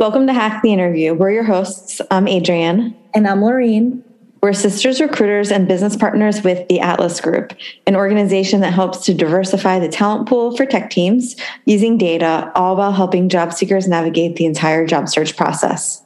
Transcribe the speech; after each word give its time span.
Welcome 0.00 0.26
to 0.28 0.32
Hack 0.32 0.62
the 0.62 0.72
Interview. 0.72 1.12
We're 1.12 1.30
your 1.30 1.44
hosts. 1.44 2.00
I'm 2.10 2.26
Adrienne. 2.26 2.96
And 3.12 3.28
I'm 3.28 3.40
Laureen. 3.40 4.02
We're 4.42 4.54
sisters 4.54 4.98
recruiters 4.98 5.52
and 5.52 5.68
business 5.68 5.94
partners 5.94 6.42
with 6.42 6.66
the 6.68 6.80
Atlas 6.80 7.20
Group, 7.20 7.52
an 7.86 7.94
organization 7.94 8.62
that 8.62 8.72
helps 8.72 9.04
to 9.04 9.12
diversify 9.12 9.78
the 9.78 9.90
talent 9.90 10.26
pool 10.26 10.56
for 10.56 10.64
tech 10.64 10.88
teams 10.88 11.36
using 11.66 11.98
data, 11.98 12.50
all 12.54 12.76
while 12.76 12.92
helping 12.92 13.28
job 13.28 13.52
seekers 13.52 13.86
navigate 13.86 14.36
the 14.36 14.46
entire 14.46 14.86
job 14.86 15.06
search 15.06 15.36
process. 15.36 16.02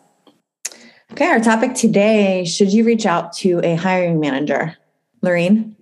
Okay, 1.12 1.26
our 1.26 1.38
topic 1.38 1.74
today 1.74 2.44
should 2.44 2.72
you 2.72 2.82
reach 2.82 3.06
out 3.06 3.32
to 3.34 3.60
a 3.62 3.76
hiring 3.76 4.18
manager? 4.18 4.76
Laureen? 5.22 5.76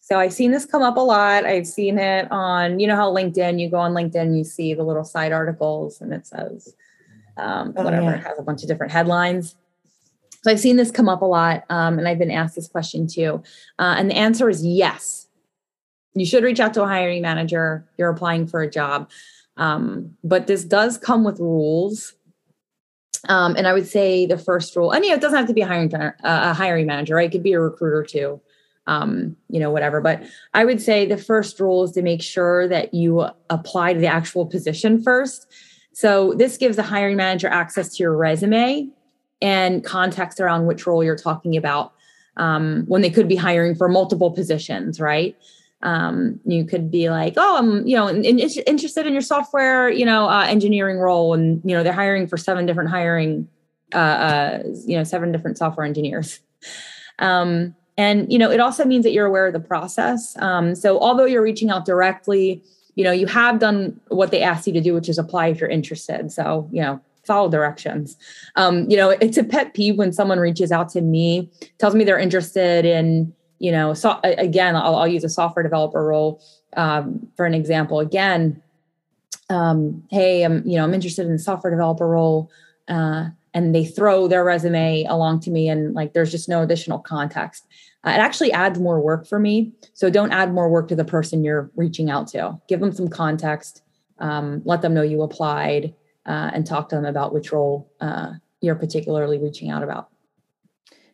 So 0.00 0.18
I've 0.18 0.32
seen 0.32 0.52
this 0.52 0.64
come 0.64 0.80
up 0.80 0.96
a 0.96 1.00
lot. 1.00 1.44
I've 1.44 1.66
seen 1.66 1.98
it 1.98 2.32
on, 2.32 2.80
you 2.80 2.86
know, 2.86 2.96
how 2.96 3.12
LinkedIn, 3.12 3.60
you 3.60 3.68
go 3.68 3.76
on 3.76 3.92
LinkedIn, 3.92 4.38
you 4.38 4.42
see 4.42 4.72
the 4.72 4.82
little 4.82 5.04
side 5.04 5.32
articles 5.32 6.00
and 6.00 6.14
it 6.14 6.26
says, 6.26 6.74
um, 7.38 7.74
oh, 7.76 7.84
whatever, 7.84 8.10
yeah. 8.10 8.16
it 8.16 8.24
has 8.24 8.38
a 8.38 8.42
bunch 8.42 8.62
of 8.62 8.68
different 8.68 8.92
headlines. 8.92 9.56
So 10.42 10.50
I've 10.50 10.60
seen 10.60 10.76
this 10.76 10.90
come 10.90 11.08
up 11.08 11.22
a 11.22 11.26
lot, 11.26 11.64
um, 11.68 11.98
and 11.98 12.06
I've 12.06 12.18
been 12.18 12.30
asked 12.30 12.54
this 12.54 12.68
question 12.68 13.06
too. 13.06 13.42
Uh, 13.78 13.96
and 13.98 14.10
the 14.10 14.16
answer 14.16 14.48
is 14.48 14.64
yes. 14.64 15.26
You 16.14 16.24
should 16.26 16.44
reach 16.44 16.60
out 16.60 16.74
to 16.74 16.82
a 16.82 16.86
hiring 16.86 17.22
manager. 17.22 17.86
You're 17.96 18.10
applying 18.10 18.46
for 18.46 18.62
a 18.62 18.70
job. 18.70 19.10
Um, 19.56 20.16
but 20.22 20.46
this 20.46 20.64
does 20.64 20.96
come 20.96 21.24
with 21.24 21.40
rules. 21.40 22.14
Um, 23.28 23.56
and 23.56 23.66
I 23.66 23.72
would 23.72 23.86
say 23.86 24.26
the 24.26 24.38
first 24.38 24.76
rule, 24.76 24.92
and 24.92 25.04
you 25.04 25.10
know, 25.10 25.16
it 25.16 25.20
doesn't 25.20 25.36
have 25.36 25.48
to 25.48 25.54
be 25.54 25.62
a 25.62 25.66
hiring, 25.66 25.92
uh, 25.94 26.12
a 26.22 26.54
hiring 26.54 26.86
manager, 26.86 27.16
right? 27.16 27.28
It 27.28 27.32
could 27.32 27.42
be 27.42 27.52
a 27.52 27.60
recruiter 27.60 28.04
too, 28.04 28.40
um, 28.86 29.36
you 29.48 29.58
know, 29.58 29.70
whatever. 29.70 30.00
But 30.00 30.22
I 30.54 30.64
would 30.64 30.80
say 30.80 31.04
the 31.04 31.18
first 31.18 31.58
rule 31.58 31.82
is 31.82 31.92
to 31.92 32.02
make 32.02 32.22
sure 32.22 32.68
that 32.68 32.94
you 32.94 33.26
apply 33.50 33.94
to 33.94 34.00
the 34.00 34.06
actual 34.06 34.46
position 34.46 35.02
first. 35.02 35.52
So 35.98 36.32
this 36.32 36.56
gives 36.58 36.76
the 36.76 36.84
hiring 36.84 37.16
manager 37.16 37.48
access 37.48 37.96
to 37.96 38.04
your 38.04 38.16
resume 38.16 38.88
and 39.42 39.82
context 39.82 40.38
around 40.38 40.66
which 40.66 40.86
role 40.86 41.02
you're 41.02 41.16
talking 41.16 41.56
about 41.56 41.92
um, 42.36 42.84
when 42.86 43.02
they 43.02 43.10
could 43.10 43.26
be 43.26 43.34
hiring 43.34 43.74
for 43.74 43.88
multiple 43.88 44.30
positions, 44.30 45.00
right? 45.00 45.36
Um, 45.82 46.38
you 46.44 46.64
could 46.64 46.92
be 46.92 47.10
like, 47.10 47.34
oh, 47.36 47.56
I'm, 47.58 47.84
you 47.84 47.96
know, 47.96 48.06
in, 48.06 48.24
in, 48.24 48.38
interested 48.38 49.08
in 49.08 49.12
your 49.12 49.22
software, 49.22 49.90
you 49.90 50.06
know, 50.06 50.28
uh, 50.28 50.44
engineering 50.44 50.98
role, 50.98 51.34
and 51.34 51.60
you 51.64 51.76
know, 51.76 51.82
they're 51.82 51.92
hiring 51.92 52.28
for 52.28 52.36
seven 52.36 52.64
different 52.64 52.90
hiring, 52.90 53.48
uh, 53.92 53.96
uh, 53.98 54.62
you 54.86 54.96
know, 54.96 55.02
seven 55.02 55.32
different 55.32 55.58
software 55.58 55.84
engineers. 55.84 56.38
Um, 57.20 57.74
and 57.96 58.32
you 58.32 58.38
know, 58.38 58.48
it 58.48 58.60
also 58.60 58.84
means 58.84 59.02
that 59.02 59.10
you're 59.10 59.26
aware 59.26 59.48
of 59.48 59.52
the 59.52 59.58
process. 59.58 60.36
Um, 60.38 60.76
so, 60.76 61.00
although 61.00 61.24
you're 61.24 61.42
reaching 61.42 61.68
out 61.68 61.84
directly, 61.84 62.62
you 62.98 63.04
know, 63.04 63.12
you 63.12 63.28
have 63.28 63.60
done 63.60 64.00
what 64.08 64.32
they 64.32 64.42
asked 64.42 64.66
you 64.66 64.72
to 64.72 64.80
do, 64.80 64.92
which 64.92 65.08
is 65.08 65.18
apply 65.18 65.46
if 65.46 65.60
you're 65.60 65.70
interested. 65.70 66.32
So, 66.32 66.68
you 66.72 66.82
know, 66.82 67.00
follow 67.24 67.48
directions. 67.48 68.16
Um, 68.56 68.90
you 68.90 68.96
know, 68.96 69.10
it's 69.10 69.38
a 69.38 69.44
pet 69.44 69.72
peeve 69.72 69.96
when 69.96 70.12
someone 70.12 70.40
reaches 70.40 70.72
out 70.72 70.88
to 70.90 71.00
me, 71.00 71.48
tells 71.78 71.94
me 71.94 72.02
they're 72.02 72.18
interested 72.18 72.84
in, 72.84 73.32
you 73.60 73.70
know, 73.70 73.94
so 73.94 74.18
again, 74.24 74.74
I'll, 74.74 74.96
I'll 74.96 75.06
use 75.06 75.22
a 75.22 75.28
software 75.28 75.62
developer 75.62 76.04
role 76.04 76.42
um, 76.76 77.28
for 77.36 77.46
an 77.46 77.54
example. 77.54 78.00
Again, 78.00 78.60
um, 79.48 80.02
hey, 80.10 80.42
I'm, 80.42 80.66
you 80.66 80.76
know, 80.76 80.82
I'm 80.82 80.92
interested 80.92 81.24
in 81.24 81.34
the 81.34 81.38
software 81.38 81.70
developer 81.70 82.08
role. 82.08 82.50
Uh, 82.88 83.28
and 83.54 83.72
they 83.76 83.84
throw 83.84 84.26
their 84.26 84.42
resume 84.42 85.04
along 85.04 85.38
to 85.40 85.50
me 85.50 85.68
and 85.68 85.94
like 85.94 86.14
there's 86.14 86.32
just 86.32 86.48
no 86.48 86.62
additional 86.62 86.98
context 86.98 87.64
it 88.08 88.18
actually 88.18 88.52
adds 88.52 88.78
more 88.78 89.00
work 89.00 89.26
for 89.26 89.38
me 89.38 89.72
so 89.94 90.10
don't 90.10 90.32
add 90.32 90.52
more 90.52 90.68
work 90.68 90.88
to 90.88 90.96
the 90.96 91.04
person 91.04 91.44
you're 91.44 91.70
reaching 91.76 92.10
out 92.10 92.26
to 92.26 92.58
give 92.68 92.80
them 92.80 92.92
some 92.92 93.08
context 93.08 93.82
um, 94.20 94.62
let 94.64 94.82
them 94.82 94.94
know 94.94 95.02
you 95.02 95.22
applied 95.22 95.94
uh, 96.26 96.50
and 96.52 96.66
talk 96.66 96.88
to 96.90 96.96
them 96.96 97.04
about 97.04 97.32
which 97.32 97.52
role 97.52 97.90
uh, 98.00 98.32
you're 98.60 98.74
particularly 98.74 99.38
reaching 99.38 99.70
out 99.70 99.82
about. 99.82 100.08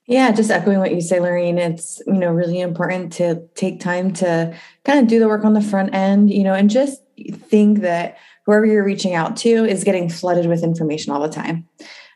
Yeah, 0.06 0.32
just 0.32 0.50
echoing 0.50 0.80
what 0.80 0.94
you 0.94 1.00
say, 1.00 1.18
Lorraine. 1.18 1.56
It's 1.56 2.02
you 2.06 2.14
know 2.14 2.30
really 2.30 2.60
important 2.60 3.12
to 3.14 3.46
take 3.54 3.80
time 3.80 4.12
to 4.14 4.54
kind 4.84 4.98
of 4.98 5.06
do 5.06 5.18
the 5.18 5.28
work 5.28 5.44
on 5.44 5.54
the 5.54 5.62
front 5.62 5.94
end, 5.94 6.30
you 6.30 6.42
know, 6.42 6.52
and 6.52 6.68
just 6.68 7.00
think 7.32 7.80
that 7.80 8.18
whoever 8.44 8.66
you're 8.66 8.84
reaching 8.84 9.14
out 9.14 9.36
to 9.38 9.64
is 9.64 9.82
getting 9.82 10.10
flooded 10.10 10.46
with 10.46 10.62
information 10.62 11.12
all 11.12 11.22
the 11.22 11.28
time. 11.30 11.66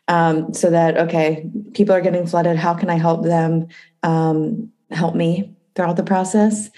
Um, 0.07 0.53
so 0.53 0.69
that 0.69 0.97
okay, 0.97 1.49
people 1.73 1.95
are 1.95 2.01
getting 2.01 2.27
flooded. 2.27 2.57
How 2.57 2.75
can 2.75 2.91
I 2.91 2.95
help 2.95 3.23
them 3.23 3.67
um, 4.03 4.71
help 4.91 5.15
me 5.15 5.55
throughout 5.75 5.97
the 5.97 6.03
process? 6.03 6.69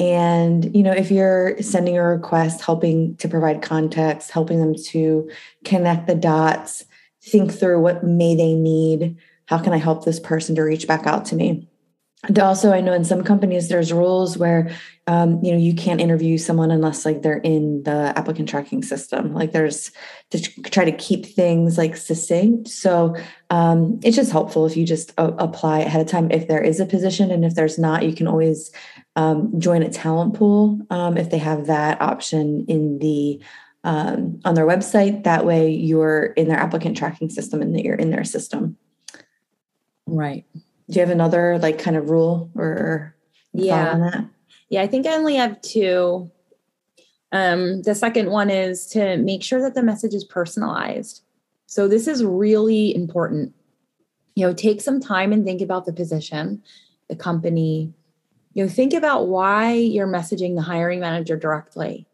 And, 0.00 0.74
you 0.76 0.82
know, 0.82 0.92
if 0.92 1.10
you're 1.10 1.60
sending 1.60 1.98
a 1.98 2.02
request, 2.02 2.60
helping 2.60 3.16
to 3.16 3.28
provide 3.28 3.62
context, 3.62 4.30
helping 4.30 4.60
them 4.60 4.74
to 4.86 5.28
connect 5.64 6.06
the 6.06 6.14
dots, 6.14 6.84
think 7.22 7.52
through 7.52 7.80
what 7.80 8.04
may 8.04 8.34
they 8.36 8.54
need, 8.54 9.16
how 9.46 9.58
can 9.58 9.72
I 9.72 9.78
help 9.78 10.04
this 10.04 10.20
person 10.20 10.54
to 10.54 10.62
reach 10.62 10.86
back 10.86 11.06
out 11.06 11.24
to 11.26 11.36
me? 11.36 11.67
Also, 12.36 12.72
I 12.72 12.80
know 12.80 12.92
in 12.92 13.04
some 13.04 13.22
companies 13.22 13.68
there's 13.68 13.92
rules 13.92 14.36
where 14.36 14.70
um, 15.06 15.42
you 15.42 15.52
know 15.52 15.58
you 15.58 15.72
can't 15.72 16.00
interview 16.00 16.36
someone 16.36 16.72
unless 16.72 17.04
like 17.04 17.22
they're 17.22 17.38
in 17.38 17.84
the 17.84 18.12
applicant 18.16 18.48
tracking 18.48 18.82
system. 18.82 19.32
Like 19.32 19.52
there's 19.52 19.92
to 20.30 20.40
try 20.62 20.84
to 20.84 20.90
keep 20.90 21.26
things 21.26 21.78
like 21.78 21.96
succinct. 21.96 22.68
So 22.68 23.14
um, 23.50 24.00
it's 24.02 24.16
just 24.16 24.32
helpful 24.32 24.66
if 24.66 24.76
you 24.76 24.84
just 24.84 25.12
uh, 25.16 25.30
apply 25.38 25.78
ahead 25.80 26.00
of 26.00 26.08
time 26.08 26.28
if 26.32 26.48
there 26.48 26.60
is 26.60 26.80
a 26.80 26.86
position, 26.86 27.30
and 27.30 27.44
if 27.44 27.54
there's 27.54 27.78
not, 27.78 28.04
you 28.04 28.12
can 28.12 28.26
always 28.26 28.72
um, 29.14 29.52
join 29.60 29.84
a 29.84 29.88
talent 29.88 30.34
pool 30.34 30.80
um, 30.90 31.16
if 31.16 31.30
they 31.30 31.38
have 31.38 31.66
that 31.66 32.02
option 32.02 32.64
in 32.66 32.98
the 32.98 33.40
um, 33.84 34.40
on 34.44 34.54
their 34.54 34.66
website. 34.66 35.22
That 35.22 35.46
way, 35.46 35.70
you're 35.70 36.24
in 36.36 36.48
their 36.48 36.58
applicant 36.58 36.96
tracking 36.96 37.30
system 37.30 37.62
and 37.62 37.76
that 37.76 37.84
you're 37.84 37.94
in 37.94 38.10
their 38.10 38.24
system. 38.24 38.76
Right 40.04 40.44
do 40.88 40.94
you 40.94 41.00
have 41.00 41.10
another 41.10 41.58
like 41.58 41.78
kind 41.78 41.96
of 41.96 42.10
rule 42.10 42.50
or 42.54 43.14
yeah. 43.52 44.22
yeah 44.68 44.82
i 44.82 44.86
think 44.86 45.06
i 45.06 45.14
only 45.14 45.36
have 45.36 45.60
two. 45.60 46.30
Um 47.30 47.82
the 47.82 47.94
second 47.94 48.30
one 48.30 48.48
is 48.48 48.86
to 48.88 49.18
make 49.18 49.42
sure 49.42 49.60
that 49.60 49.74
the 49.74 49.82
message 49.82 50.14
is 50.14 50.24
personalized. 50.24 51.22
So 51.66 51.86
this 51.86 52.08
is 52.08 52.24
really 52.24 52.94
important. 52.94 53.52
You 54.34 54.46
know 54.46 54.54
take 54.54 54.80
some 54.80 55.00
time 55.00 55.32
and 55.32 55.44
think 55.44 55.60
about 55.60 55.84
the 55.84 55.92
position 55.92 56.62
the 57.08 57.16
company. 57.16 57.92
You 58.54 58.64
know 58.64 58.70
think 58.70 58.94
about 58.94 59.28
why 59.28 59.72
you're 59.72 60.08
messaging 60.08 60.54
the 60.54 60.62
hiring 60.62 61.00
manager 61.00 61.36
directly. 61.36 62.06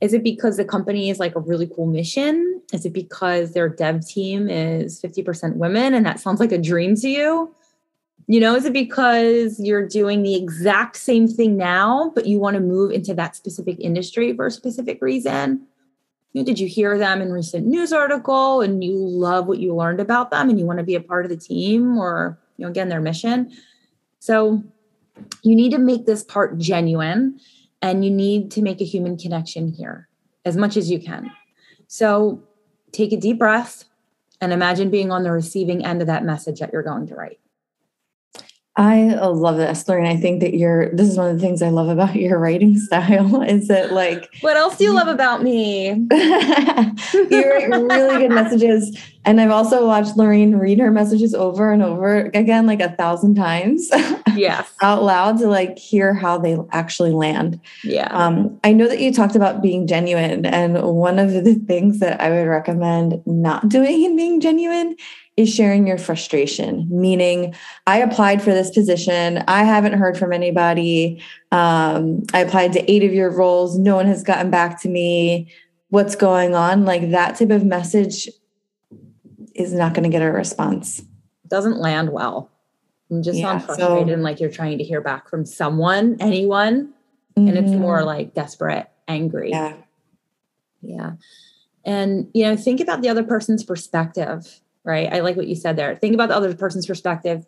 Is 0.00 0.12
it 0.12 0.24
because 0.24 0.56
the 0.56 0.64
company 0.64 1.08
is 1.08 1.20
like 1.20 1.36
a 1.36 1.40
really 1.40 1.68
cool 1.68 1.86
mission? 1.86 2.53
Is 2.72 2.84
it 2.84 2.92
because 2.92 3.52
their 3.52 3.68
dev 3.68 4.06
team 4.06 4.48
is 4.48 5.00
50% 5.00 5.56
women 5.56 5.94
and 5.94 6.04
that 6.06 6.20
sounds 6.20 6.40
like 6.40 6.52
a 6.52 6.58
dream 6.58 6.96
to 6.96 7.08
you? 7.08 7.54
You 8.26 8.40
know, 8.40 8.54
is 8.54 8.64
it 8.64 8.72
because 8.72 9.60
you're 9.60 9.86
doing 9.86 10.22
the 10.22 10.34
exact 10.34 10.96
same 10.96 11.28
thing 11.28 11.56
now, 11.56 12.10
but 12.14 12.26
you 12.26 12.38
want 12.38 12.54
to 12.54 12.60
move 12.60 12.90
into 12.90 13.12
that 13.14 13.36
specific 13.36 13.78
industry 13.80 14.34
for 14.34 14.46
a 14.46 14.50
specific 14.50 15.02
reason? 15.02 15.66
You 16.32 16.40
know, 16.40 16.46
did 16.46 16.58
you 16.58 16.66
hear 16.66 16.96
them 16.96 17.20
in 17.20 17.30
recent 17.30 17.66
news 17.66 17.92
article 17.92 18.62
and 18.62 18.82
you 18.82 18.96
love 18.96 19.46
what 19.46 19.58
you 19.58 19.74
learned 19.74 20.00
about 20.00 20.30
them 20.30 20.48
and 20.48 20.58
you 20.58 20.64
want 20.64 20.78
to 20.78 20.84
be 20.84 20.94
a 20.94 21.00
part 21.00 21.26
of 21.26 21.30
the 21.30 21.36
team 21.36 21.98
or, 21.98 22.38
you 22.56 22.64
know, 22.64 22.70
again, 22.70 22.88
their 22.88 23.00
mission? 23.00 23.52
So 24.20 24.62
you 25.42 25.54
need 25.54 25.70
to 25.72 25.78
make 25.78 26.06
this 26.06 26.24
part 26.24 26.58
genuine 26.58 27.38
and 27.82 28.04
you 28.04 28.10
need 28.10 28.50
to 28.52 28.62
make 28.62 28.80
a 28.80 28.84
human 28.84 29.18
connection 29.18 29.68
here 29.68 30.08
as 30.46 30.56
much 30.56 30.78
as 30.78 30.90
you 30.90 30.98
can. 30.98 31.30
So 31.88 32.42
take 32.94 33.12
a 33.12 33.16
deep 33.16 33.38
breath 33.38 33.84
and 34.40 34.52
imagine 34.52 34.90
being 34.90 35.10
on 35.10 35.22
the 35.22 35.32
receiving 35.32 35.84
end 35.84 36.00
of 36.00 36.06
that 36.06 36.24
message 36.24 36.60
that 36.60 36.72
you're 36.72 36.82
going 36.82 37.06
to 37.08 37.14
write. 37.14 37.40
I 38.76 39.14
love 39.14 39.56
this, 39.56 39.86
Lauren. 39.86 40.04
I 40.04 40.16
think 40.16 40.40
that 40.40 40.54
you're, 40.54 40.92
this 40.94 41.08
is 41.08 41.16
one 41.16 41.30
of 41.30 41.36
the 41.36 41.40
things 41.40 41.62
I 41.62 41.68
love 41.68 41.88
about 41.88 42.16
your 42.16 42.38
writing 42.38 42.78
style 42.78 43.42
is 43.42 43.68
that 43.68 43.92
like. 43.92 44.28
What 44.40 44.56
else 44.56 44.76
do 44.76 44.84
you 44.84 44.92
love 44.92 45.08
about 45.08 45.42
me? 45.42 45.86
you 45.90 46.08
write 46.10 47.68
really 47.70 48.18
good 48.18 48.30
messages. 48.34 48.96
And 49.24 49.40
I've 49.40 49.50
also 49.50 49.86
watched 49.86 50.16
Lorraine 50.16 50.56
read 50.56 50.78
her 50.78 50.90
messages 50.90 51.34
over 51.34 51.72
and 51.72 51.82
over 51.82 52.30
again, 52.34 52.66
like 52.66 52.80
a 52.80 52.90
thousand 52.90 53.34
times. 53.34 53.90
Yes. 54.36 54.68
out 54.82 55.04
loud 55.04 55.38
to 55.38 55.46
like 55.46 55.78
hear 55.78 56.12
how 56.12 56.38
they 56.38 56.58
actually 56.72 57.12
land. 57.12 57.60
Yeah. 57.84 58.08
Um, 58.10 58.58
I 58.64 58.72
know 58.72 58.88
that 58.88 58.98
you 58.98 59.12
talked 59.12 59.36
about 59.36 59.62
being 59.62 59.86
genuine. 59.86 60.44
And 60.44 60.82
one 60.82 61.20
of 61.20 61.30
the 61.44 61.54
things 61.54 62.00
that 62.00 62.20
I 62.20 62.30
would 62.30 62.48
recommend 62.48 63.22
not 63.26 63.68
doing 63.68 64.02
in 64.02 64.16
being 64.16 64.40
genuine 64.40 64.96
is 65.36 65.52
sharing 65.52 65.86
your 65.86 65.98
frustration, 65.98 66.88
meaning, 66.90 67.54
I 67.86 67.98
applied 67.98 68.42
for 68.42 68.50
this 68.50 68.70
position. 68.70 69.42
I 69.48 69.64
haven't 69.64 69.94
heard 69.94 70.16
from 70.16 70.32
anybody. 70.32 71.22
Um, 71.50 72.22
I 72.32 72.40
applied 72.40 72.72
to 72.74 72.90
eight 72.90 73.04
of 73.04 73.12
your 73.12 73.30
roles. 73.30 73.78
No 73.78 73.96
one 73.96 74.06
has 74.06 74.22
gotten 74.22 74.50
back 74.50 74.80
to 74.82 74.88
me. 74.88 75.52
What's 75.90 76.14
going 76.14 76.54
on? 76.54 76.84
Like 76.84 77.10
that 77.10 77.36
type 77.36 77.50
of 77.50 77.64
message 77.64 78.28
is 79.54 79.72
not 79.72 79.94
going 79.94 80.04
to 80.04 80.08
get 80.08 80.22
a 80.22 80.30
response. 80.30 81.02
Doesn't 81.48 81.78
land 81.78 82.10
well. 82.10 82.50
You 83.08 83.22
just 83.22 83.38
yeah, 83.38 83.50
sound 83.52 83.64
frustrated 83.64 84.08
so, 84.08 84.12
and 84.12 84.22
like 84.22 84.40
you're 84.40 84.50
trying 84.50 84.78
to 84.78 84.84
hear 84.84 85.00
back 85.00 85.28
from 85.28 85.44
someone, 85.44 86.16
anyone. 86.20 86.92
Mm-hmm. 87.36 87.48
And 87.48 87.58
it's 87.58 87.72
more 87.72 87.98
mm-hmm. 87.98 88.06
like 88.06 88.34
desperate, 88.34 88.88
angry. 89.08 89.50
Yeah. 89.50 89.74
Yeah. 90.86 91.12
and 91.84 92.28
you 92.34 92.44
know 92.44 92.56
think 92.56 92.80
about 92.80 93.00
the 93.00 93.08
other 93.08 93.22
person's 93.22 93.64
perspective 93.64 94.60
right 94.84 95.10
i 95.12 95.20
like 95.20 95.34
what 95.34 95.46
you 95.46 95.56
said 95.56 95.76
there 95.76 95.96
think 95.96 96.12
about 96.14 96.28
the 96.28 96.36
other 96.36 96.54
person's 96.54 96.86
perspective 96.86 97.46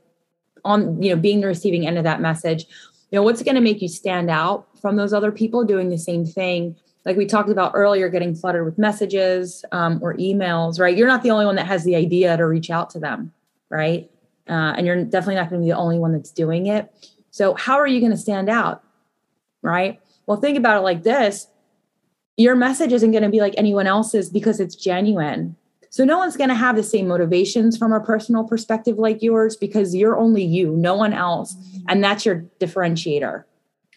on 0.64 1.02
you 1.02 1.14
know 1.14 1.20
being 1.20 1.40
the 1.42 1.46
receiving 1.46 1.86
end 1.86 1.98
of 1.98 2.04
that 2.04 2.20
message 2.20 2.64
you 3.10 3.16
know 3.16 3.22
what's 3.22 3.42
going 3.42 3.54
to 3.54 3.60
make 3.60 3.82
you 3.82 3.88
stand 3.88 4.30
out 4.30 4.66
from 4.80 4.96
those 4.96 5.12
other 5.12 5.30
people 5.30 5.64
doing 5.64 5.90
the 5.90 5.98
same 5.98 6.24
thing 6.24 6.76
like 7.06 7.16
we 7.16 7.24
talked 7.24 7.48
about 7.48 7.70
earlier 7.74 8.08
getting 8.08 8.34
flooded 8.34 8.64
with 8.64 8.76
messages 8.78 9.64
um, 9.72 10.00
or 10.02 10.14
emails 10.16 10.78
right? 10.78 10.96
You're 10.96 11.08
not 11.08 11.22
the 11.22 11.30
only 11.30 11.46
one 11.46 11.54
that 11.54 11.66
has 11.66 11.84
the 11.84 11.96
idea 11.96 12.36
to 12.36 12.46
reach 12.46 12.68
out 12.68 12.90
to 12.90 12.98
them 12.98 13.32
right? 13.70 14.10
Uh, 14.48 14.74
and 14.76 14.86
you're 14.86 15.02
definitely 15.04 15.36
not 15.36 15.48
going 15.48 15.60
to 15.60 15.64
be 15.64 15.70
the 15.70 15.76
only 15.76 15.98
one 15.98 16.12
that's 16.12 16.30
doing 16.30 16.66
it. 16.66 16.92
So 17.30 17.54
how 17.54 17.78
are 17.78 17.86
you 17.86 18.00
going 18.00 18.12
to 18.12 18.18
stand 18.18 18.50
out 18.50 18.82
right? 19.62 20.00
Well 20.26 20.36
think 20.36 20.58
about 20.58 20.76
it 20.76 20.80
like 20.80 21.04
this. 21.04 21.46
Your 22.36 22.56
message 22.56 22.92
isn't 22.92 23.12
going 23.12 23.22
to 23.22 23.30
be 23.30 23.40
like 23.40 23.54
anyone 23.56 23.86
else's 23.86 24.28
because 24.28 24.60
it's 24.60 24.74
genuine. 24.74 25.56
So 25.88 26.04
no 26.04 26.18
one's 26.18 26.36
going 26.36 26.50
to 26.50 26.54
have 26.54 26.76
the 26.76 26.82
same 26.82 27.08
motivations 27.08 27.78
from 27.78 27.92
a 27.92 28.00
personal 28.00 28.44
perspective 28.44 28.98
like 28.98 29.22
yours 29.22 29.56
because 29.56 29.94
you're 29.94 30.18
only 30.18 30.44
you 30.44 30.72
no 30.72 30.94
one 30.94 31.12
else 31.12 31.56
and 31.88 32.02
that's 32.02 32.26
your 32.26 32.44
differentiator. 32.60 33.44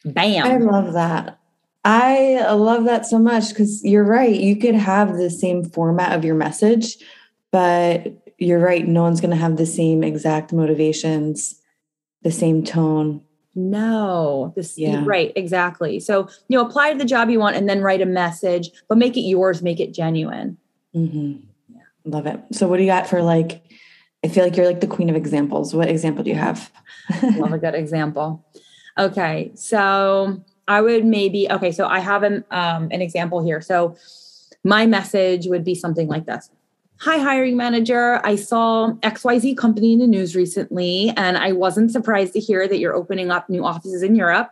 Bam. 0.06 0.46
I 0.46 0.58
love 0.58 0.94
that 0.94 1.40
I 1.86 2.52
love 2.52 2.86
that 2.86 3.06
so 3.06 3.20
much 3.20 3.50
because 3.50 3.84
you're 3.84 4.04
right. 4.04 4.36
You 4.36 4.56
could 4.56 4.76
have 4.76 5.16
the 5.16 5.30
same 5.30 5.64
format 5.64 6.18
of 6.18 6.26
your 6.26 6.36
message, 6.36 6.98
but 7.52 8.08
you're 8.38 8.60
right. 8.60 8.88
No 8.88 9.04
one's 9.04 9.22
going 9.22 9.32
to 9.32 9.38
have 9.38 9.58
the 9.58 9.66
same 9.66 10.04
exact 10.04 10.52
motivations, 10.52 11.56
the 12.24 12.32
same 12.32 12.64
tone. 12.64 13.22
No, 13.56 14.54
this 14.56 14.78
yeah. 14.78 15.04
right, 15.06 15.34
exactly. 15.36 16.00
So 16.00 16.30
you 16.48 16.58
know, 16.58 16.66
apply 16.66 16.94
to 16.94 16.98
the 16.98 17.06
job 17.06 17.30
you 17.30 17.40
want, 17.40 17.56
and 17.56 17.68
then 17.68 17.82
write 17.82 18.02
a 18.02 18.06
message, 18.06 18.70
but 18.88 18.98
make 18.98 19.18
it 19.18 19.22
yours, 19.22 19.62
make 19.62 19.80
it 19.80 19.94
genuine. 19.94 20.58
Mm-hmm. 20.96 21.46
Yeah. 21.74 21.82
Love 22.06 22.26
it. 22.26 22.40
So, 22.52 22.68
what 22.68 22.78
do 22.78 22.84
you 22.84 22.90
got 22.90 23.08
for 23.08 23.22
like? 23.22 23.64
I 24.24 24.28
feel 24.28 24.44
like 24.44 24.56
you're 24.56 24.66
like 24.66 24.82
the 24.82 24.88
queen 24.88 25.10
of 25.10 25.16
examples. 25.16 25.74
What 25.74 25.90
example 25.90 26.24
do 26.24 26.30
you 26.30 26.36
have? 26.36 26.72
Love 27.24 27.54
a 27.54 27.58
good 27.58 27.74
example. 27.76 28.46
Okay, 28.98 29.52
so 29.56 30.44
I 30.70 30.82
would 30.82 31.04
maybe 31.04 31.52
okay. 31.52 31.72
So 31.72 31.88
I 31.88 32.00
have 32.00 32.24
an 32.24 32.46
um, 32.52 32.90
an 32.92 33.02
example 33.02 33.44
here. 33.44 33.60
So 33.60 33.98
my 34.64 34.86
message 34.86 35.48
would 35.48 35.66
be 35.66 35.76
something 35.76 36.08
like 36.08 36.26
this. 36.26 36.50
Hi, 37.02 37.18
hiring 37.18 37.58
manager. 37.58 38.22
I 38.26 38.36
saw 38.36 38.92
XYZ 39.02 39.58
company 39.58 39.94
in 39.94 40.00
the 40.00 40.08
news 40.08 40.36
recently, 40.36 41.12
and 41.18 41.38
I 41.38 41.54
wasn't 41.54 41.92
surprised 41.92 42.34
to 42.34 42.40
hear 42.40 42.68
that 42.68 42.78
you're 42.78 42.94
opening 42.94 43.32
up 43.32 43.50
new 43.50 43.66
offices 43.66 44.04
in 44.04 44.16
Europe. 44.16 44.52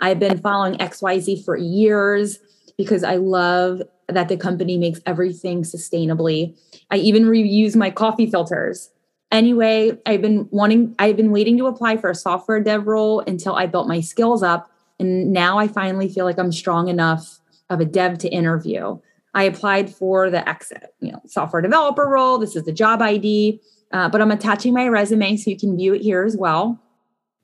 I've 0.00 0.18
been 0.18 0.38
following 0.38 0.78
XYZ 0.78 1.44
for 1.44 1.56
years 1.56 2.38
because 2.78 3.04
I 3.04 3.16
love 3.16 3.82
that 4.08 4.28
the 4.28 4.36
company 4.36 4.78
makes 4.78 5.00
everything 5.04 5.62
sustainably. 5.62 6.56
I 6.90 6.96
even 6.96 7.24
reuse 7.24 7.76
my 7.76 7.90
coffee 7.90 8.30
filters. 8.30 8.90
Anyway, 9.30 9.98
I've 10.06 10.22
been 10.22 10.48
wanting, 10.50 10.94
I've 10.98 11.16
been 11.16 11.32
waiting 11.32 11.58
to 11.58 11.66
apply 11.66 11.98
for 11.98 12.08
a 12.08 12.14
software 12.14 12.60
dev 12.60 12.86
role 12.86 13.20
until 13.20 13.56
I 13.56 13.66
built 13.66 13.88
my 13.88 14.00
skills 14.00 14.42
up 14.42 14.70
and 15.00 15.32
now 15.32 15.58
I 15.58 15.66
finally 15.66 16.08
feel 16.08 16.24
like 16.24 16.38
I'm 16.38 16.52
strong 16.52 16.88
enough 16.88 17.40
of 17.68 17.80
a 17.80 17.84
dev 17.84 18.18
to 18.18 18.28
interview. 18.28 18.98
I 19.34 19.44
applied 19.44 19.94
for 19.94 20.30
the 20.30 20.46
exit, 20.48 20.94
you 21.00 21.12
know, 21.12 21.22
software 21.26 21.62
developer 21.62 22.06
role. 22.06 22.38
This 22.38 22.56
is 22.56 22.64
the 22.64 22.72
job 22.72 23.00
ID, 23.00 23.60
uh, 23.92 24.08
but 24.08 24.20
I'm 24.20 24.30
attaching 24.30 24.74
my 24.74 24.88
resume 24.88 25.36
so 25.36 25.50
you 25.50 25.58
can 25.58 25.76
view 25.76 25.94
it 25.94 26.02
here 26.02 26.24
as 26.24 26.36
well. 26.36 26.80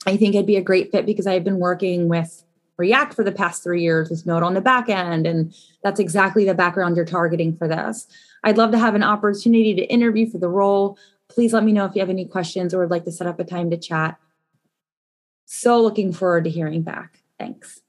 I 0.07 0.17
think 0.17 0.37
I'd 0.37 0.47
be 0.47 0.57
a 0.57 0.63
great 0.63 0.91
fit 0.91 1.07
because 1.07 1.27
I've 1.27 1.45
been 1.45 1.59
working 1.59 2.09
with 2.09 2.45
React 2.77 3.15
for 3.15 3.25
the 3.25 3.33
past 3.33 3.63
three 3.63 3.83
years 3.83 4.11
with 4.11 4.27
Node 4.27 4.43
on 4.43 4.55
the 4.55 4.61
back 4.61 4.89
end, 4.89 5.27
and 5.27 5.55
that's 5.83 5.99
exactly 5.99 6.45
the 6.45 6.55
background 6.55 6.97
you're 6.97 7.07
targeting 7.07 7.57
for 7.57 7.67
this. 7.67 8.07
I'd 8.45 8.59
love 8.59 8.71
to 8.73 8.79
have 8.79 8.95
an 8.95 9.03
opportunity 9.03 9.75
to 9.75 9.85
interview 9.85 10.29
for 10.29 10.39
the 10.39 10.49
role. 10.49 10.99
Please 11.29 11.53
let 11.53 11.65
me 11.65 11.73
know 11.73 11.87
if 11.87 11.95
you 11.95 12.01
have 12.01 12.11
any 12.11 12.27
questions 12.27 12.75
or 12.75 12.81
would 12.81 12.91
like 12.91 13.05
to 13.05 13.13
set 13.13 13.27
up 13.27 13.41
a 13.41 13.45
time 13.45 13.71
to 13.71 13.79
chat. 13.79 14.19
So 15.47 15.81
looking 15.81 16.13
forward 16.13 16.45
to 16.45 16.51
hearing 16.51 16.83
back. 16.83 17.23
Thanks. 17.39 17.81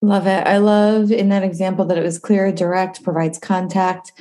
Love 0.00 0.26
it. 0.26 0.46
I 0.46 0.58
love 0.58 1.10
in 1.10 1.28
that 1.30 1.42
example 1.42 1.84
that 1.86 1.98
it 1.98 2.04
was 2.04 2.18
clear, 2.18 2.52
direct, 2.52 3.02
provides 3.02 3.38
contact, 3.38 4.12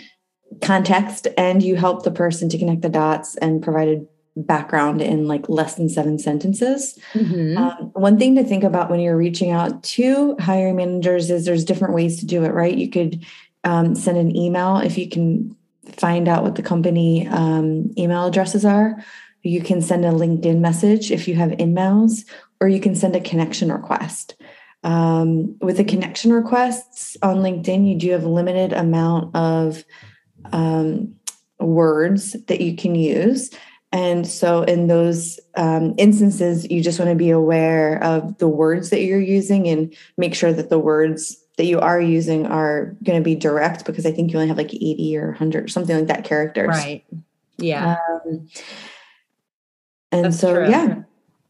context, 0.61 1.27
and 1.37 1.61
you 1.61 1.75
help 1.75 2.03
the 2.03 2.11
person 2.11 2.49
to 2.49 2.57
connect 2.57 2.81
the 2.81 2.89
dots 2.89 3.35
and 3.37 3.61
provided 3.61 4.07
background 4.35 5.01
in 5.01 5.27
like 5.27 5.49
less 5.49 5.75
than 5.75 5.89
seven 5.89 6.19
sentences. 6.19 6.97
Mm-hmm. 7.13 7.57
Um, 7.57 7.91
one 7.93 8.17
thing 8.17 8.35
to 8.35 8.43
think 8.43 8.63
about 8.63 8.89
when 8.89 8.99
you're 8.99 9.17
reaching 9.17 9.51
out 9.51 9.83
to 9.83 10.35
hiring 10.39 10.75
managers 10.75 11.29
is 11.29 11.45
there's 11.45 11.65
different 11.65 11.93
ways 11.93 12.19
to 12.19 12.25
do 12.25 12.43
it, 12.43 12.53
right? 12.53 12.75
You 12.75 12.89
could 12.89 13.25
um, 13.63 13.95
send 13.95 14.17
an 14.17 14.35
email 14.35 14.77
if 14.77 14.97
you 14.97 15.09
can 15.09 15.55
find 15.85 16.27
out 16.27 16.43
what 16.43 16.55
the 16.55 16.63
company 16.63 17.27
um, 17.27 17.91
email 17.97 18.25
addresses 18.25 18.65
are. 18.65 19.03
You 19.43 19.61
can 19.61 19.81
send 19.81 20.05
a 20.05 20.11
LinkedIn 20.11 20.59
message 20.59 21.11
if 21.11 21.27
you 21.27 21.35
have 21.35 21.51
emails, 21.51 22.25
or 22.61 22.67
you 22.67 22.79
can 22.79 22.95
send 22.95 23.15
a 23.15 23.21
connection 23.21 23.71
request. 23.71 24.35
Um, 24.83 25.57
with 25.59 25.77
the 25.77 25.83
connection 25.83 26.31
requests 26.31 27.17
on 27.21 27.37
LinkedIn, 27.37 27.89
you 27.89 27.97
do 27.97 28.11
have 28.11 28.23
a 28.23 28.29
limited 28.29 28.73
amount 28.73 29.35
of 29.35 29.83
um, 30.51 31.15
words 31.59 32.33
that 32.47 32.61
you 32.61 32.75
can 32.75 32.95
use. 32.95 33.51
And 33.91 34.27
so, 34.27 34.63
in 34.63 34.87
those 34.87 35.39
um, 35.55 35.95
instances, 35.97 36.69
you 36.69 36.83
just 36.83 36.99
want 36.99 37.09
to 37.09 37.15
be 37.15 37.29
aware 37.29 38.03
of 38.03 38.37
the 38.37 38.47
words 38.47 38.89
that 38.89 39.01
you're 39.01 39.19
using 39.19 39.67
and 39.67 39.95
make 40.17 40.35
sure 40.35 40.51
that 40.51 40.69
the 40.69 40.79
words 40.79 41.37
that 41.57 41.65
you 41.65 41.79
are 41.79 41.99
using 41.99 42.45
are 42.45 42.95
going 43.03 43.19
to 43.19 43.23
be 43.23 43.33
direct 43.33 43.85
because 43.85 44.05
I 44.05 44.11
think 44.11 44.31
you 44.31 44.37
only 44.37 44.49
have 44.49 44.57
like 44.57 44.73
80 44.73 45.17
or 45.17 45.27
100 45.27 45.63
or 45.63 45.67
something 45.67 45.95
like 45.95 46.07
that 46.07 46.23
characters. 46.23 46.67
Right. 46.67 47.05
Yeah. 47.57 47.97
Um, 48.09 48.47
and 50.11 50.25
That's 50.25 50.39
so, 50.39 50.53
true. 50.53 50.69
yeah, 50.69 51.03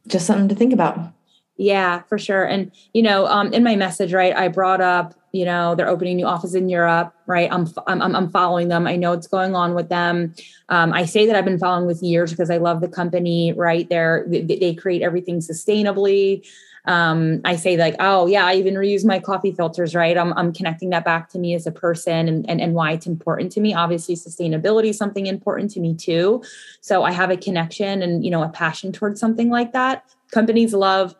just 0.06 0.26
something 0.26 0.48
to 0.48 0.54
think 0.54 0.72
about. 0.72 1.12
Yeah, 1.58 2.02
for 2.02 2.18
sure. 2.18 2.44
And 2.44 2.70
you 2.94 3.02
know, 3.02 3.26
um, 3.26 3.52
in 3.52 3.64
my 3.64 3.74
message, 3.74 4.14
right, 4.14 4.34
I 4.34 4.46
brought 4.46 4.80
up, 4.80 5.14
you 5.32 5.44
know, 5.44 5.74
they're 5.74 5.88
opening 5.88 6.16
new 6.16 6.24
offices 6.24 6.54
in 6.54 6.68
Europe, 6.68 7.12
right? 7.26 7.52
I'm 7.52 7.66
I'm 7.88 8.00
I'm 8.00 8.30
following 8.30 8.68
them. 8.68 8.86
I 8.86 8.94
know 8.94 9.10
what's 9.10 9.26
going 9.26 9.56
on 9.56 9.74
with 9.74 9.88
them. 9.88 10.34
Um, 10.68 10.92
I 10.92 11.04
say 11.04 11.26
that 11.26 11.34
I've 11.34 11.44
been 11.44 11.58
following 11.58 11.86
with 11.86 12.00
years 12.00 12.30
because 12.30 12.48
I 12.48 12.58
love 12.58 12.80
the 12.80 12.88
company, 12.88 13.52
right? 13.54 13.88
They're 13.88 14.24
they, 14.28 14.42
they 14.42 14.74
create 14.74 15.02
everything 15.02 15.40
sustainably. 15.40 16.46
Um, 16.84 17.40
I 17.44 17.56
say 17.56 17.76
like, 17.76 17.96
oh 17.98 18.28
yeah, 18.28 18.46
I 18.46 18.54
even 18.54 18.74
reuse 18.74 19.04
my 19.04 19.18
coffee 19.18 19.50
filters, 19.50 19.96
right? 19.96 20.16
I'm 20.16 20.32
I'm 20.34 20.52
connecting 20.52 20.90
that 20.90 21.04
back 21.04 21.28
to 21.30 21.40
me 21.40 21.54
as 21.54 21.66
a 21.66 21.72
person 21.72 22.28
and 22.28 22.48
and 22.48 22.60
and 22.60 22.72
why 22.74 22.92
it's 22.92 23.06
important 23.06 23.50
to 23.52 23.60
me. 23.60 23.74
Obviously, 23.74 24.14
sustainability 24.14 24.90
is 24.90 24.96
something 24.96 25.26
important 25.26 25.72
to 25.72 25.80
me 25.80 25.96
too. 25.96 26.40
So 26.82 27.02
I 27.02 27.10
have 27.10 27.30
a 27.30 27.36
connection 27.36 28.00
and 28.00 28.24
you 28.24 28.30
know 28.30 28.44
a 28.44 28.48
passion 28.48 28.92
towards 28.92 29.18
something 29.18 29.50
like 29.50 29.72
that. 29.72 30.04
Companies 30.30 30.72
love 30.72 31.16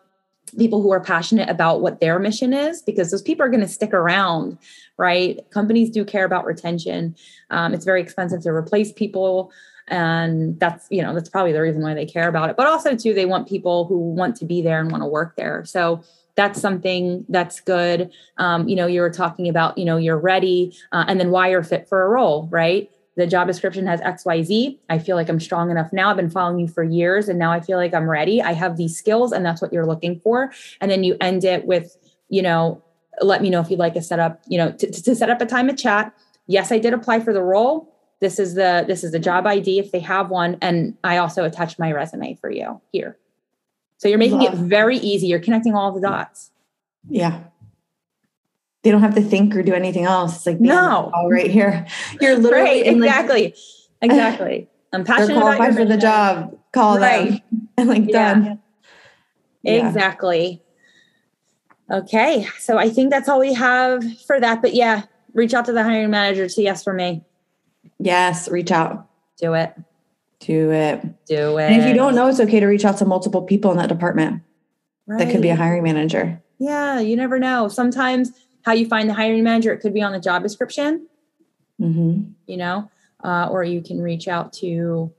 people 0.50 0.82
who 0.82 0.92
are 0.92 1.00
passionate 1.00 1.48
about 1.48 1.80
what 1.80 2.00
their 2.00 2.18
mission 2.18 2.52
is 2.52 2.82
because 2.82 3.10
those 3.10 3.22
people 3.22 3.44
are 3.44 3.48
going 3.48 3.60
to 3.60 3.68
stick 3.68 3.92
around 3.92 4.58
right? 4.98 5.48
Companies 5.50 5.90
do 5.90 6.04
care 6.04 6.24
about 6.24 6.44
retention. 6.44 7.16
Um, 7.50 7.72
it's 7.72 7.84
very 7.84 8.02
expensive 8.02 8.42
to 8.42 8.50
replace 8.50 8.92
people 8.92 9.50
and 9.90 10.60
that's 10.60 10.86
you 10.90 11.00
know 11.00 11.14
that's 11.14 11.30
probably 11.30 11.50
the 11.50 11.62
reason 11.62 11.80
why 11.80 11.94
they 11.94 12.04
care 12.04 12.28
about 12.28 12.50
it. 12.50 12.56
But 12.56 12.66
also 12.66 12.94
too 12.94 13.14
they 13.14 13.24
want 13.24 13.48
people 13.48 13.86
who 13.86 13.98
want 13.98 14.36
to 14.36 14.44
be 14.44 14.60
there 14.60 14.80
and 14.80 14.90
want 14.90 15.02
to 15.02 15.06
work 15.06 15.34
there. 15.36 15.64
So 15.64 16.02
that's 16.34 16.60
something 16.60 17.24
that's 17.30 17.60
good. 17.60 18.10
Um, 18.36 18.68
you 18.68 18.76
know 18.76 18.86
you 18.86 19.00
were 19.00 19.10
talking 19.10 19.48
about 19.48 19.78
you 19.78 19.86
know 19.86 19.96
you're 19.96 20.18
ready 20.18 20.76
uh, 20.92 21.06
and 21.08 21.18
then 21.18 21.30
why 21.30 21.48
you're 21.48 21.62
fit 21.62 21.88
for 21.88 22.02
a 22.02 22.08
role 22.08 22.48
right 22.50 22.90
the 23.18 23.26
job 23.26 23.48
description 23.48 23.84
has 23.84 24.00
xyz 24.00 24.78
i 24.88 24.98
feel 24.98 25.16
like 25.16 25.28
i'm 25.28 25.40
strong 25.40 25.72
enough 25.72 25.92
now. 25.92 26.08
I've 26.10 26.16
been 26.16 26.30
following 26.30 26.60
you 26.60 26.68
for 26.68 26.84
years 26.84 27.28
and 27.28 27.36
now 27.38 27.50
i 27.50 27.60
feel 27.60 27.76
like 27.76 27.92
i'm 27.92 28.08
ready. 28.08 28.40
I 28.40 28.52
have 28.52 28.76
these 28.76 28.96
skills 28.96 29.32
and 29.32 29.44
that's 29.44 29.60
what 29.60 29.72
you're 29.72 29.86
looking 29.86 30.20
for. 30.20 30.52
And 30.80 30.88
then 30.90 31.02
you 31.02 31.16
end 31.20 31.44
it 31.44 31.66
with 31.66 31.96
you 32.28 32.42
know 32.42 32.82
let 33.20 33.42
me 33.42 33.50
know 33.50 33.60
if 33.60 33.70
you'd 33.70 33.80
like 33.80 33.94
to 33.94 34.02
set 34.02 34.20
up 34.20 34.40
you 34.46 34.56
know 34.56 34.70
to, 34.70 34.90
to 34.90 35.14
set 35.16 35.28
up 35.30 35.40
a 35.40 35.46
time 35.46 35.66
to 35.66 35.74
chat. 35.74 36.14
Yes 36.46 36.70
i 36.70 36.78
did 36.78 36.94
apply 36.94 37.20
for 37.20 37.32
the 37.32 37.42
role. 37.42 37.92
This 38.20 38.38
is 38.38 38.54
the 38.54 38.84
this 38.86 39.02
is 39.02 39.10
the 39.10 39.18
job 39.18 39.46
id 39.46 39.78
if 39.78 39.90
they 39.90 40.00
have 40.00 40.30
one 40.30 40.56
and 40.62 40.96
i 41.02 41.16
also 41.16 41.44
attached 41.44 41.78
my 41.78 41.90
resume 41.90 42.36
for 42.40 42.50
you 42.50 42.80
here. 42.92 43.18
So 43.96 44.06
you're 44.08 44.18
making 44.18 44.38
Love. 44.38 44.54
it 44.54 44.58
very 44.58 44.98
easy. 44.98 45.26
You're 45.26 45.40
connecting 45.40 45.74
all 45.74 45.90
the 45.90 46.00
dots. 46.00 46.52
Yeah 47.08 47.42
they 48.88 48.92
don't 48.92 49.02
have 49.02 49.16
to 49.16 49.20
think 49.20 49.54
or 49.54 49.62
do 49.62 49.74
anything 49.74 50.04
else. 50.04 50.36
It's 50.36 50.46
like 50.46 50.60
no, 50.60 51.10
all 51.14 51.30
right 51.30 51.50
here. 51.50 51.86
You're 52.22 52.38
literally 52.38 52.82
right, 52.82 52.86
exactly, 52.86 53.42
like, 53.42 54.10
exactly. 54.10 54.68
I'm 54.94 55.04
passionate 55.04 55.26
they're 55.26 55.40
qualified 55.42 55.76
for 55.76 55.84
the 55.84 55.98
job. 55.98 56.58
Call 56.72 56.98
right. 56.98 57.28
them 57.28 57.68
and 57.76 57.88
like 57.90 58.08
yeah. 58.08 58.34
done. 58.34 58.62
Exactly. 59.62 60.62
Yeah. 61.90 61.98
Okay, 61.98 62.46
so 62.58 62.78
I 62.78 62.88
think 62.88 63.10
that's 63.10 63.28
all 63.28 63.40
we 63.40 63.52
have 63.52 64.02
for 64.22 64.40
that. 64.40 64.62
But 64.62 64.72
yeah, 64.72 65.02
reach 65.34 65.52
out 65.52 65.66
to 65.66 65.72
the 65.72 65.82
hiring 65.82 66.08
manager. 66.08 66.48
To 66.48 66.62
yes 66.62 66.82
for 66.82 66.94
me. 66.94 67.22
Yes, 67.98 68.48
reach 68.48 68.70
out. 68.70 69.06
Do 69.38 69.52
it. 69.52 69.74
Do 70.40 70.70
it. 70.70 71.26
Do 71.26 71.58
it. 71.58 71.72
And 71.72 71.82
if 71.82 71.88
you 71.88 71.94
don't 71.94 72.14
know, 72.14 72.26
it's 72.26 72.40
okay 72.40 72.60
to 72.60 72.66
reach 72.66 72.86
out 72.86 72.96
to 72.98 73.04
multiple 73.04 73.42
people 73.42 73.70
in 73.70 73.76
that 73.76 73.90
department. 73.90 74.42
Right. 75.06 75.18
That 75.18 75.30
could 75.30 75.42
be 75.42 75.50
a 75.50 75.56
hiring 75.56 75.82
manager. 75.82 76.42
Yeah, 76.58 77.00
you 77.00 77.16
never 77.16 77.38
know. 77.38 77.68
Sometimes 77.68 78.32
how 78.64 78.72
you 78.72 78.86
find 78.86 79.08
the 79.08 79.14
hiring 79.14 79.44
manager. 79.44 79.72
It 79.72 79.80
could 79.80 79.94
be 79.94 80.02
on 80.02 80.12
the 80.12 80.20
job 80.20 80.42
description. 80.42 81.06
mm-hmm. 81.80 82.32
you 82.46 82.56
know, 82.56 82.90
uh, 83.24 83.48
or 83.50 83.64
you 83.64 83.82
can 83.82 84.00
reach 84.00 84.28
out 84.28 84.52
to 84.54 85.12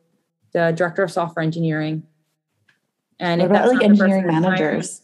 the 0.52 0.72
director 0.72 1.04
of 1.04 1.12
software 1.12 1.44
engineering. 1.44 2.04
And 3.20 3.42
what 3.42 3.52
about 3.52 3.74
like 3.74 3.84
engineering 3.84 4.28
managers? 4.28 5.02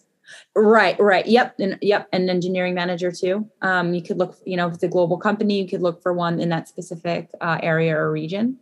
Right, 0.55 0.99
right. 0.99 1.25
Yep. 1.25 1.59
And 1.59 1.77
yep. 1.81 2.07
And 2.11 2.29
engineering 2.29 2.73
manager 2.73 3.11
too. 3.11 3.49
Um, 3.61 3.93
you 3.93 4.01
could 4.01 4.17
look, 4.17 4.37
you 4.45 4.57
know, 4.57 4.67
if 4.67 4.75
it's 4.75 4.83
a 4.83 4.87
global 4.87 5.17
company, 5.17 5.61
you 5.61 5.67
could 5.67 5.81
look 5.81 6.01
for 6.01 6.13
one 6.13 6.39
in 6.39 6.49
that 6.49 6.67
specific 6.67 7.29
uh, 7.41 7.59
area 7.61 7.95
or 7.95 8.11
region. 8.11 8.57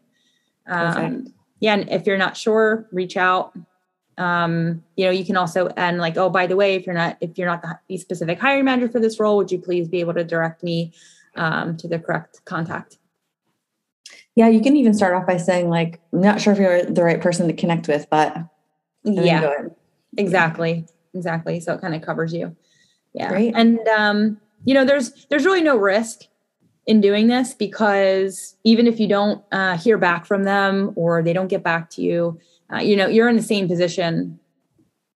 Um, 0.67 1.33
yeah. 1.59 1.75
And 1.75 1.89
if 1.89 2.05
you're 2.05 2.17
not 2.17 2.35
sure, 2.35 2.87
reach 2.91 3.15
out. 3.15 3.53
Um, 4.17 4.83
you 4.95 5.05
know, 5.05 5.11
you 5.11 5.25
can 5.25 5.37
also, 5.37 5.67
and 5.77 5.97
like, 5.97 6.17
oh, 6.17 6.29
by 6.29 6.47
the 6.47 6.55
way, 6.55 6.75
if 6.75 6.85
you're 6.85 6.95
not, 6.95 7.17
if 7.21 7.37
you're 7.37 7.47
not 7.47 7.63
the 7.87 7.97
specific 7.97 8.39
hiring 8.39 8.65
manager 8.65 8.89
for 8.89 8.99
this 8.99 9.19
role, 9.19 9.37
would 9.37 9.51
you 9.51 9.59
please 9.59 9.87
be 9.87 9.99
able 9.99 10.13
to 10.13 10.23
direct 10.23 10.63
me 10.63 10.93
um, 11.35 11.77
to 11.77 11.87
the 11.87 11.99
correct 11.99 12.41
contact? 12.45 12.97
Yeah, 14.35 14.47
you 14.47 14.61
can 14.61 14.75
even 14.75 14.93
start 14.93 15.13
off 15.13 15.27
by 15.27 15.37
saying, 15.37 15.69
like, 15.69 16.01
I'm 16.11 16.21
not 16.21 16.41
sure 16.41 16.53
if 16.53 16.59
you're 16.59 16.83
the 16.83 17.03
right 17.03 17.21
person 17.21 17.47
to 17.47 17.53
connect 17.53 17.87
with, 17.87 18.07
but 18.09 18.35
yeah, 19.03 19.67
exactly 20.17 20.85
exactly. 21.13 21.59
So 21.59 21.73
it 21.73 21.81
kind 21.81 21.95
of 21.95 22.01
covers 22.01 22.33
you. 22.33 22.55
Yeah. 23.13 23.29
Great. 23.29 23.53
And 23.55 23.79
um, 23.89 24.39
you 24.65 24.73
know, 24.73 24.85
there's 24.85 25.25
there's 25.29 25.45
really 25.45 25.61
no 25.61 25.77
risk 25.77 26.21
in 26.85 26.99
doing 26.99 27.27
this 27.27 27.53
because 27.53 28.55
even 28.63 28.87
if 28.87 28.99
you 28.99 29.07
don't 29.07 29.43
uh, 29.51 29.77
hear 29.77 29.97
back 29.97 30.25
from 30.25 30.43
them 30.43 30.91
or 30.95 31.23
they 31.23 31.33
don't 31.33 31.47
get 31.47 31.63
back 31.63 31.89
to 31.91 32.01
you, 32.01 32.39
uh, 32.73 32.79
you 32.79 32.95
know, 32.95 33.07
you're 33.07 33.29
in 33.29 33.35
the 33.35 33.43
same 33.43 33.67
position 33.67 34.39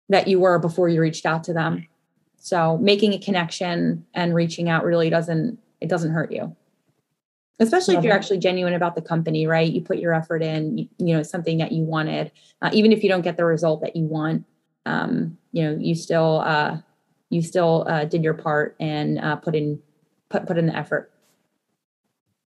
that 0.09 0.27
you 0.27 0.39
were 0.39 0.59
before 0.59 0.89
you 0.89 1.01
reached 1.01 1.25
out 1.25 1.43
to 1.45 1.53
them. 1.53 1.87
So 2.37 2.77
making 2.77 3.13
a 3.13 3.19
connection 3.19 4.05
and 4.13 4.35
reaching 4.35 4.69
out 4.69 4.83
really 4.83 5.09
doesn't 5.09 5.57
it 5.81 5.89
doesn't 5.89 6.11
hurt 6.11 6.31
you. 6.31 6.55
Especially 7.59 7.95
Love 7.95 8.03
if 8.03 8.07
you're 8.07 8.15
it. 8.15 8.19
actually 8.19 8.39
genuine 8.39 8.73
about 8.73 8.95
the 8.95 9.01
company, 9.01 9.47
right? 9.47 9.71
You 9.71 9.81
put 9.81 9.97
your 9.97 10.13
effort 10.13 10.43
in, 10.43 10.77
you, 10.77 10.89
you 10.97 11.15
know, 11.15 11.23
something 11.23 11.57
that 11.59 11.71
you 11.71 11.83
wanted, 11.83 12.31
uh, 12.61 12.69
even 12.73 12.91
if 12.91 13.01
you 13.01 13.09
don't 13.09 13.21
get 13.21 13.37
the 13.37 13.45
result 13.45 13.81
that 13.81 13.95
you 13.95 14.03
want 14.03 14.45
um, 14.85 15.37
you 15.51 15.63
know 15.63 15.77
you 15.79 15.95
still 15.95 16.41
uh, 16.41 16.77
you 17.29 17.41
still 17.41 17.85
uh, 17.87 18.05
did 18.05 18.23
your 18.23 18.33
part 18.33 18.75
and 18.79 19.19
uh, 19.19 19.35
put 19.35 19.55
in 19.55 19.81
put 20.29 20.45
put 20.45 20.57
in 20.57 20.67
the 20.67 20.75
effort 20.75 21.11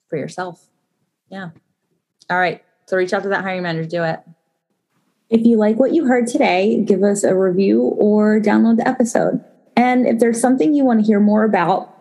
for 0.07 0.17
yourself. 0.17 0.67
Yeah. 1.29 1.49
All 2.29 2.39
right. 2.39 2.63
So 2.87 2.97
reach 2.97 3.13
out 3.13 3.23
to 3.23 3.29
that 3.29 3.43
hiring 3.43 3.63
manager. 3.63 3.87
Do 3.87 4.03
it. 4.03 4.19
If 5.29 5.45
you 5.45 5.57
like 5.57 5.77
what 5.77 5.93
you 5.93 6.05
heard 6.05 6.25
today, 6.27 6.81
give 6.83 7.03
us 7.03 7.23
a 7.23 7.35
review 7.35 7.81
or 7.81 8.39
download 8.39 8.77
the 8.77 8.87
episode. 8.87 9.43
And 9.75 10.07
if 10.07 10.19
there's 10.19 10.41
something 10.41 10.73
you 10.73 10.83
want 10.83 11.01
to 11.01 11.05
hear 11.05 11.19
more 11.19 11.43
about, 11.43 11.95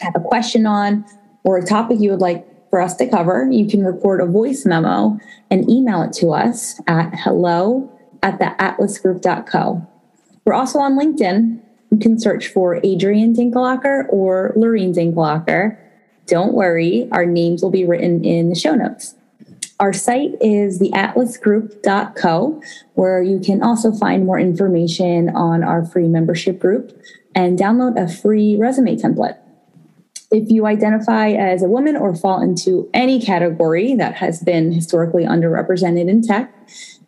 have 0.00 0.14
a 0.14 0.20
question 0.20 0.66
on, 0.66 1.04
or 1.44 1.56
a 1.56 1.64
topic 1.64 1.98
you 1.98 2.10
would 2.10 2.20
like 2.20 2.46
for 2.68 2.80
us 2.80 2.94
to 2.96 3.08
cover, 3.08 3.48
you 3.50 3.66
can 3.66 3.84
record 3.84 4.20
a 4.20 4.26
voice 4.26 4.66
memo 4.66 5.18
and 5.50 5.68
email 5.70 6.02
it 6.02 6.12
to 6.14 6.28
us 6.28 6.78
at 6.86 7.10
hello 7.14 7.90
at 8.22 8.38
the 8.38 8.54
atlasgroup.co. 8.58 9.86
We're 10.44 10.54
also 10.54 10.78
on 10.78 10.98
LinkedIn. 10.98 11.60
You 11.90 11.98
can 11.98 12.18
search 12.18 12.48
for 12.48 12.76
Adrienne 12.84 13.34
Dinkelacker 13.34 14.06
or 14.10 14.52
Laureen 14.56 14.94
Dinkelacker. 14.94 15.78
Don't 16.26 16.52
worry, 16.52 17.08
our 17.12 17.24
names 17.24 17.62
will 17.62 17.70
be 17.70 17.86
written 17.86 18.22
in 18.24 18.50
the 18.50 18.54
show 18.54 18.74
notes. 18.74 19.14
Our 19.80 19.92
site 19.92 20.32
is 20.40 20.80
theatlasgroup.co, 20.80 22.62
where 22.94 23.22
you 23.22 23.38
can 23.38 23.62
also 23.62 23.92
find 23.92 24.26
more 24.26 24.38
information 24.38 25.28
on 25.30 25.62
our 25.62 25.84
free 25.84 26.08
membership 26.08 26.58
group 26.58 27.00
and 27.34 27.56
download 27.56 27.96
a 27.96 28.12
free 28.12 28.56
resume 28.58 28.96
template. 28.96 29.38
If 30.30 30.50
you 30.50 30.66
identify 30.66 31.30
as 31.30 31.62
a 31.62 31.68
woman 31.68 31.96
or 31.96 32.14
fall 32.14 32.42
into 32.42 32.90
any 32.92 33.20
category 33.20 33.94
that 33.94 34.14
has 34.16 34.42
been 34.42 34.72
historically 34.72 35.24
underrepresented 35.24 36.08
in 36.08 36.22
tech, 36.22 36.52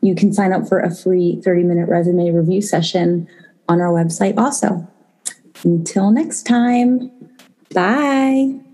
you 0.01 0.15
can 0.15 0.33
sign 0.33 0.53
up 0.53 0.69
for 0.69 0.79
a 0.79 0.95
free 0.95 1.41
30 1.43 1.65
minute 1.65 1.89
resume 1.89 2.31
review 2.31 2.63
session 2.63 3.29
on 3.69 3.81
our 3.81 3.93
website 3.93 4.39
also. 4.39 4.87
Until 5.65 6.11
next 6.11 6.45
time, 6.45 7.11
bye. 7.75 8.70